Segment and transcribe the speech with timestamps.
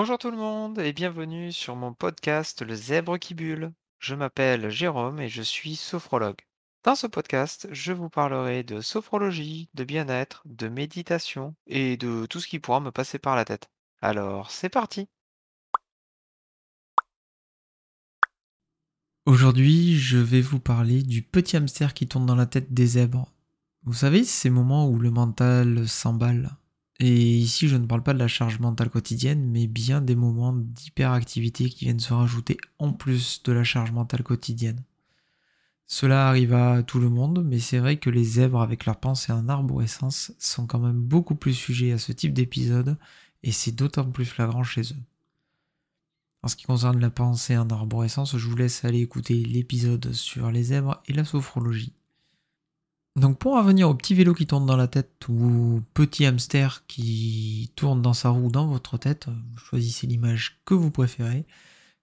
[0.00, 3.74] Bonjour tout le monde et bienvenue sur mon podcast Le Zèbre qui bulle.
[3.98, 6.40] Je m'appelle Jérôme et je suis sophrologue.
[6.84, 12.40] Dans ce podcast, je vous parlerai de sophrologie, de bien-être, de méditation et de tout
[12.40, 13.68] ce qui pourra me passer par la tête.
[14.00, 15.06] Alors, c'est parti
[19.26, 23.30] Aujourd'hui, je vais vous parler du petit hamster qui tourne dans la tête des zèbres.
[23.82, 26.56] Vous savez, ces moments où le mental s'emballe,
[27.00, 30.52] et ici, je ne parle pas de la charge mentale quotidienne, mais bien des moments
[30.52, 34.84] d'hyperactivité qui viennent se rajouter en plus de la charge mentale quotidienne.
[35.86, 39.32] Cela arrive à tout le monde, mais c'est vrai que les zèbres avec leur pensée
[39.32, 42.98] en arborescence sont quand même beaucoup plus sujets à ce type d'épisode,
[43.42, 45.02] et c'est d'autant plus flagrant chez eux.
[46.42, 50.50] En ce qui concerne la pensée en arborescence, je vous laisse aller écouter l'épisode sur
[50.50, 51.94] les zèbres et la sophrologie.
[53.20, 57.70] Donc pour revenir au petit vélo qui tourne dans la tête ou petit hamster qui
[57.76, 61.44] tourne dans sa roue dans votre tête, choisissez l'image que vous préférez.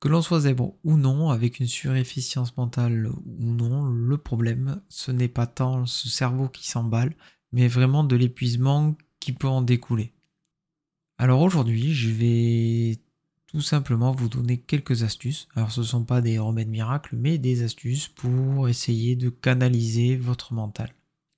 [0.00, 5.10] Que l'on soit zèbre ou non, avec une surefficience mentale ou non, le problème, ce
[5.10, 7.14] n'est pas tant ce cerveau qui s'emballe,
[7.52, 10.14] mais vraiment de l'épuisement qui peut en découler.
[11.18, 13.00] Alors aujourd'hui, je vais
[13.48, 15.46] tout simplement vous donner quelques astuces.
[15.54, 20.16] Alors ce ne sont pas des remèdes miracles, mais des astuces pour essayer de canaliser
[20.16, 20.90] votre mental.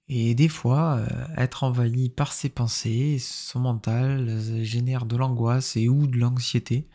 [0.08, 5.76] Et des fois, euh, être envahi par ses pensées, son mental euh, génère de l'angoisse
[5.76, 6.88] et ou de l'anxiété.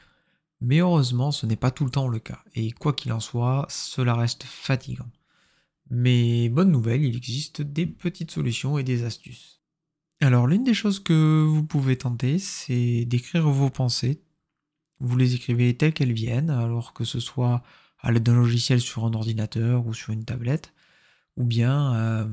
[0.61, 2.43] Mais heureusement, ce n'est pas tout le temps le cas.
[2.55, 5.09] Et quoi qu'il en soit, cela reste fatigant.
[5.89, 9.61] Mais bonne nouvelle, il existe des petites solutions et des astuces.
[10.21, 14.21] Alors l'une des choses que vous pouvez tenter, c'est d'écrire vos pensées
[14.99, 17.63] vous les écrivez telles qu'elles viennent, alors que ce soit
[17.99, 20.73] à l'aide d'un logiciel sur un ordinateur ou sur une tablette,
[21.37, 22.27] ou bien euh,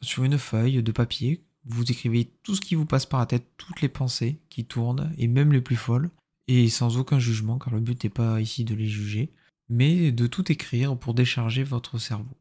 [0.00, 1.44] sur une feuille de papier.
[1.64, 5.12] Vous écrivez tout ce qui vous passe par la tête, toutes les pensées qui tournent,
[5.18, 6.10] et même les plus folles,
[6.48, 9.30] et sans aucun jugement, car le but n'est pas ici de les juger,
[9.68, 12.36] mais de tout écrire pour décharger votre cerveau.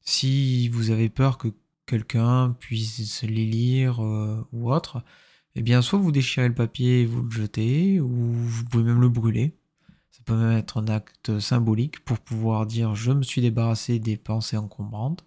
[0.00, 1.48] Si vous avez peur que
[1.86, 5.02] quelqu'un puisse les lire euh, ou autre,
[5.56, 9.00] eh bien, soit vous déchirez le papier et vous le jetez, ou vous pouvez même
[9.00, 9.56] le brûler.
[10.10, 14.16] Ça peut même être un acte symbolique pour pouvoir dire je me suis débarrassé des
[14.16, 15.25] pensées encombrantes.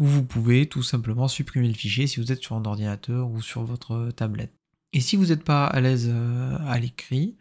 [0.00, 3.42] Ou vous pouvez tout simplement supprimer le fichier si vous êtes sur un ordinateur ou
[3.42, 4.54] sur votre tablette.
[4.94, 7.36] Et si vous n'êtes pas à l'aise euh, à l'écrit,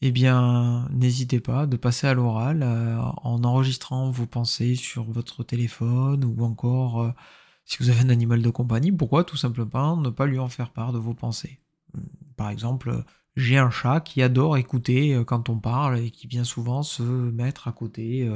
[0.00, 5.44] eh bien, n'hésitez pas de passer à l'oral euh, en enregistrant vos pensées sur votre
[5.44, 7.10] téléphone ou encore euh,
[7.66, 10.70] si vous avez un animal de compagnie, pourquoi tout simplement ne pas lui en faire
[10.70, 11.60] part de vos pensées
[12.38, 13.04] Par exemple,
[13.36, 17.68] j'ai un chat qui adore écouter quand on parle et qui bien souvent se mettre
[17.68, 18.26] à côté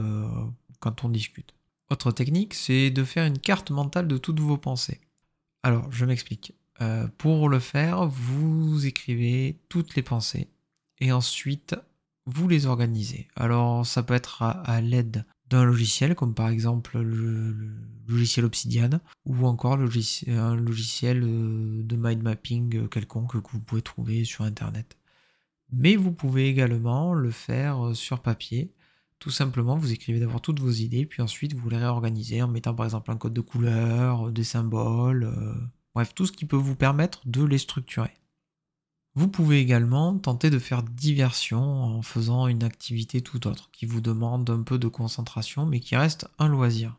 [0.81, 1.54] quand on discute.
[1.92, 4.98] Autre technique, c'est de faire une carte mentale de toutes vos pensées.
[5.62, 6.54] Alors, je m'explique.
[6.80, 10.48] Euh, pour le faire, vous écrivez toutes les pensées
[11.00, 11.76] et ensuite
[12.25, 13.28] vous les organisez.
[13.36, 17.54] Alors, ça peut être à l'aide d'un logiciel, comme par exemple le,
[18.09, 23.82] logiciel Obsidian, ou encore un logiciel euh, de mind mapping euh, quelconque que vous pouvez
[23.82, 24.97] trouver sur Internet.
[25.70, 28.72] Mais vous pouvez également le faire sur papier.
[29.22, 32.75] Tout simplement, vous écrivez d'abord toutes vos idées, puis ensuite vous les réorganisez en mettant
[32.75, 35.33] par exemple un code de couleur, des symboles,
[35.94, 38.16] bref, tout ce qui peut vous permettre de les structurer.
[39.15, 44.00] Vous pouvez également tenter de faire diversion en faisant une activité tout autre qui vous
[44.00, 46.99] demande un peu de concentration mais qui reste un loisir.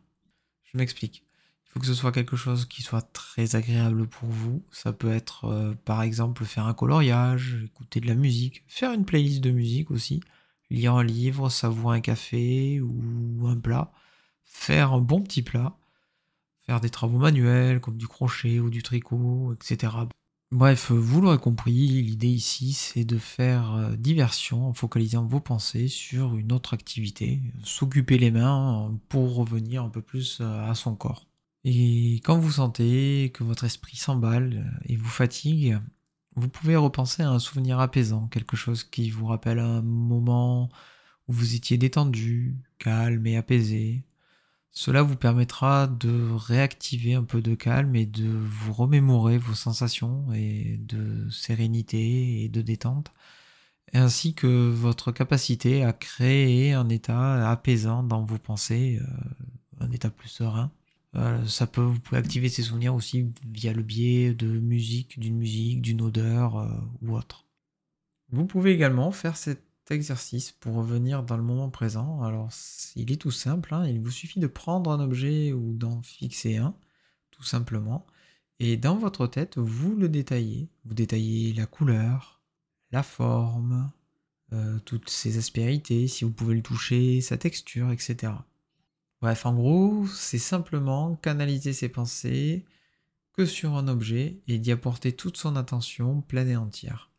[0.72, 1.26] Je m'explique.
[1.66, 4.64] Il faut que ce soit quelque chose qui soit très agréable pour vous.
[4.72, 9.04] Ça peut être euh, par exemple faire un coloriage, écouter de la musique, faire une
[9.04, 10.22] playlist de musique aussi,
[10.74, 13.92] lire un livre, savourer un café ou un plat,
[14.44, 15.78] faire un bon petit plat,
[16.66, 19.94] faire des travaux manuels comme du crochet ou du tricot, etc.
[20.52, 25.88] Bref, vous l'aurez compris, l'idée ici c'est de faire euh, diversion en focalisant vos pensées
[25.88, 30.96] sur une autre activité, s'occuper les mains pour revenir un peu plus euh, à son
[30.96, 31.28] corps.
[31.64, 35.80] Et quand vous sentez que votre esprit s'emballe euh, et vous fatigue,
[36.36, 40.70] vous pouvez repenser à un souvenir apaisant, quelque chose qui vous rappelle un moment
[41.28, 44.06] où vous étiez détendu, calme et apaisé,
[44.72, 50.34] cela vous permettra de réactiver un peu de calme et de vous remémorer vos sensations
[50.34, 53.12] et de sérénité et de détente,
[53.94, 60.10] ainsi que votre capacité à créer un état apaisant dans vos pensées, euh, un état
[60.10, 60.72] plus serein.
[61.16, 65.38] Euh, ça peut, vous pouvez activer ces souvenirs aussi via le biais de musique, d'une
[65.38, 66.68] musique, d'une odeur euh,
[67.02, 67.46] ou autre.
[68.32, 72.24] Vous pouvez également faire cette exercice pour revenir dans le moment présent.
[72.24, 72.50] Alors,
[72.96, 73.88] il est tout simple, hein.
[73.88, 76.76] il vous suffit de prendre un objet ou d'en fixer un,
[77.32, 78.08] tout simplement.
[78.60, 80.70] Et dans votre tête, vous le détaillez.
[80.86, 82.42] Vous détaillez la couleur,
[82.92, 83.92] la forme,
[84.54, 88.34] euh, toutes ses aspérités, si vous pouvez le toucher, sa texture, etc.
[89.24, 92.66] Bref, en gros, c'est simplement canaliser ses pensées
[93.32, 97.10] que sur un objet et d'y apporter toute son attention pleine et entière.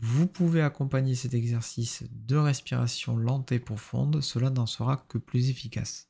[0.00, 5.50] Vous pouvez accompagner cet exercice de respiration lente et profonde, cela n'en sera que plus
[5.50, 6.08] efficace.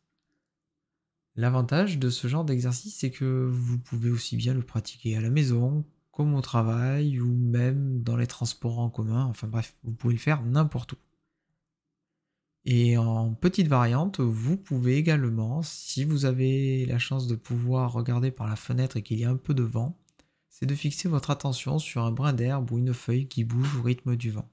[1.35, 5.31] L'avantage de ce genre d'exercice, c'est que vous pouvez aussi bien le pratiquer à la
[5.31, 10.14] maison, comme au travail, ou même dans les transports en commun, enfin bref, vous pouvez
[10.14, 10.97] le faire n'importe où.
[12.64, 18.31] Et en petite variante, vous pouvez également, si vous avez la chance de pouvoir regarder
[18.31, 19.96] par la fenêtre et qu'il y a un peu de vent,
[20.49, 23.82] c'est de fixer votre attention sur un brin d'herbe ou une feuille qui bouge au
[23.82, 24.49] rythme du vent.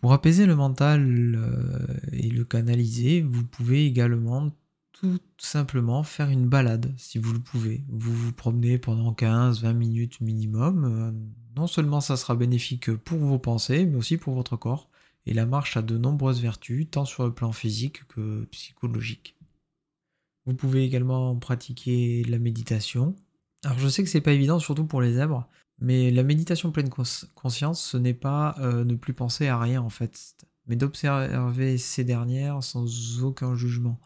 [0.00, 4.50] Pour apaiser le mental euh, et le canaliser, vous pouvez également
[4.92, 7.84] tout simplement faire une balade si vous le pouvez.
[7.88, 10.84] Vous vous promenez pendant 15-20 minutes minimum.
[10.84, 11.12] Euh,
[11.56, 14.88] non seulement ça sera bénéfique pour vos pensées, mais aussi pour votre corps.
[15.26, 19.36] Et la marche a de nombreuses vertus, tant sur le plan physique que psychologique.
[20.46, 23.16] Vous pouvez également pratiquer la méditation,
[23.64, 25.48] alors je sais que c'est pas évident, surtout pour les zèbres,
[25.78, 29.88] mais la méditation pleine conscience, ce n'est pas euh, ne plus penser à rien en
[29.88, 30.36] fait,
[30.66, 33.98] mais d'observer ces dernières sans aucun jugement.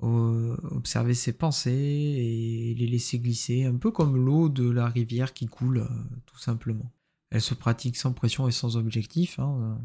[0.00, 5.46] observer ses pensées et les laisser glisser, un peu comme l'eau de la rivière qui
[5.46, 5.88] coule, euh,
[6.26, 6.90] tout simplement.
[7.30, 9.38] Elle se pratique sans pression et sans objectif.
[9.38, 9.78] Hein.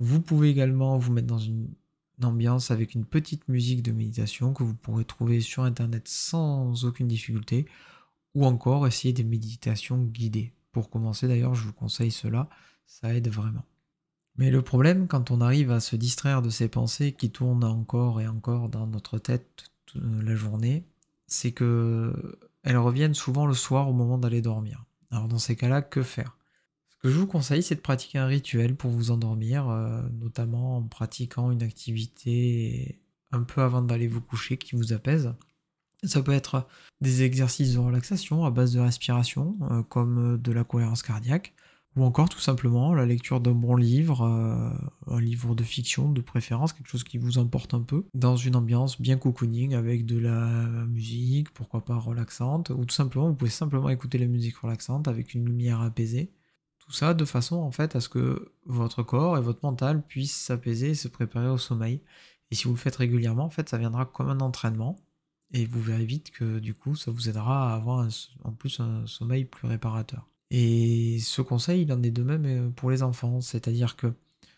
[0.00, 1.68] Vous pouvez également vous mettre dans une
[2.22, 7.06] ambiance avec une petite musique de méditation que vous pourrez trouver sur internet sans aucune
[7.06, 7.66] difficulté
[8.34, 10.52] ou encore essayer des méditations guidées.
[10.72, 12.48] Pour commencer d'ailleurs, je vous conseille cela,
[12.86, 13.64] ça aide vraiment.
[14.36, 18.20] Mais le problème, quand on arrive à se distraire de ces pensées qui tournent encore
[18.22, 20.84] et encore dans notre tête toute la journée,
[21.26, 24.84] c'est que elles reviennent souvent le soir au moment d'aller dormir.
[25.10, 26.38] Alors dans ces cas-là, que faire?
[27.00, 30.82] Que je vous conseille, c'est de pratiquer un rituel pour vous endormir, euh, notamment en
[30.82, 33.00] pratiquant une activité
[33.32, 35.34] un peu avant d'aller vous coucher qui vous apaise.
[36.02, 36.66] Ça peut être
[37.00, 41.54] des exercices de relaxation à base de respiration, euh, comme de la cohérence cardiaque,
[41.96, 44.70] ou encore tout simplement la lecture d'un bon livre, euh,
[45.14, 48.56] un livre de fiction de préférence, quelque chose qui vous importe un peu, dans une
[48.56, 53.50] ambiance bien cocooning avec de la musique, pourquoi pas relaxante, ou tout simplement vous pouvez
[53.50, 56.30] simplement écouter la musique relaxante avec une lumière apaisée.
[56.90, 60.34] Tout ça de façon en fait à ce que votre corps et votre mental puissent
[60.34, 62.00] s'apaiser et se préparer au sommeil.
[62.50, 64.96] Et si vous le faites régulièrement, en fait, ça viendra comme un entraînement
[65.52, 68.08] et vous verrez vite que du coup, ça vous aidera à avoir
[68.42, 70.26] en plus un sommeil plus réparateur.
[70.50, 74.12] Et ce conseil, il en est de même euh, pour les enfants, c'est-à-dire que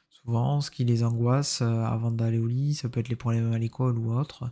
[0.08, 3.52] souvent, ce qui les angoisse euh, avant d'aller au lit, ça peut être les problèmes
[3.52, 4.50] à l'école ou autre.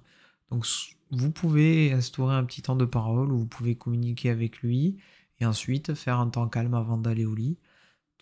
[0.50, 0.66] Donc,
[1.12, 4.98] vous pouvez instaurer un petit temps de parole où vous pouvez communiquer avec lui
[5.40, 7.56] et ensuite faire un temps calme avant d'aller au lit.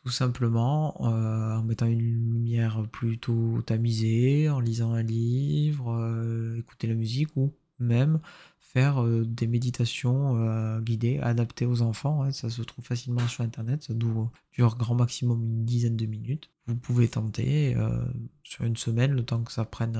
[0.05, 6.95] Tout simplement euh, en mettant une lumière plutôt tamisée, en lisant un livre, écouter la
[6.95, 8.21] musique ou même
[8.69, 12.23] faire euh, des méditations euh, guidées, adaptées aux enfants.
[12.23, 14.31] Hein, ça se trouve facilement sur Internet, ça dure,
[14.77, 16.51] grand maximum une dizaine de minutes.
[16.67, 18.05] Vous pouvez tenter euh,
[18.43, 19.99] sur une semaine, le temps que ça prenne,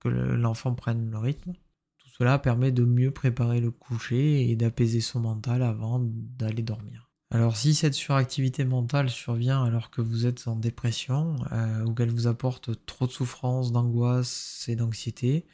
[0.00, 1.52] que l'enfant prenne le rythme.
[1.98, 7.07] Tout cela permet de mieux préparer le coucher et d'apaiser son mental avant d'aller dormir.
[7.30, 11.36] Alors si cette suractivité mentale survient alors que vous êtes en dépression
[11.84, 15.46] ou qu'elle vous apporte trop de souffrance, d'angoisse et d'anxiété,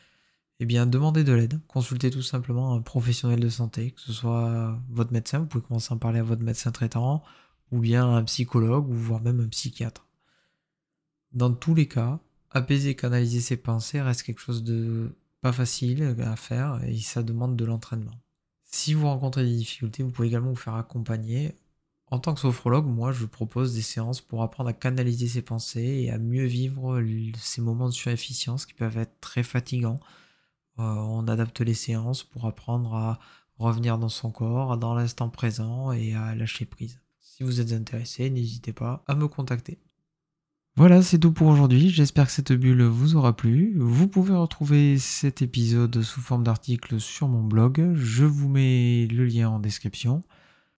[0.60, 1.60] eh bien, demandez de l'aide.
[1.66, 5.92] Consultez tout simplement un professionnel de santé, que ce soit votre médecin, vous pouvez commencer
[5.92, 7.24] à en parler à votre médecin traitant,
[7.72, 10.06] ou bien un psychologue, ou voire même un psychiatre.
[11.32, 12.20] Dans tous les cas,
[12.52, 17.24] apaiser et canaliser ses pensées reste quelque chose de pas facile à faire et ça
[17.24, 18.14] demande de l'entraînement.
[18.62, 21.56] Si vous rencontrez des difficultés, vous pouvez également vous faire accompagner.
[22.08, 26.04] En tant que sophrologue, moi, je propose des séances pour apprendre à canaliser ses pensées
[26.04, 27.02] et à mieux vivre
[27.38, 30.00] ces moments de surefficience qui peuvent être très fatigants
[30.78, 33.18] euh, on adapte les séances pour apprendre à
[33.58, 37.00] revenir dans son corps, dans l'instant présent et à lâcher prise.
[37.20, 39.78] Si vous êtes intéressé, n'hésitez pas à me contacter.
[40.76, 41.90] Voilà, c'est tout pour aujourd'hui.
[41.90, 43.76] J'espère que cette bulle vous aura plu.
[43.78, 47.94] Vous pouvez retrouver cet épisode sous forme d'article sur mon blog.
[47.94, 50.24] Je vous mets le lien en description.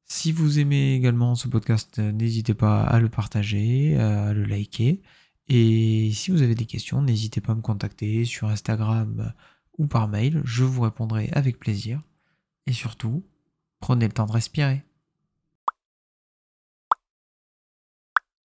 [0.09, 5.03] Si vous aimez également ce podcast, n'hésitez pas à le partager, à le liker.
[5.49, 9.33] Et si vous avez des questions, n'hésitez pas à me contacter sur Instagram
[9.79, 12.01] ou par mail, je vous répondrai avec plaisir.
[12.67, 13.25] Et surtout,
[13.81, 14.85] prenez le temps de respirer.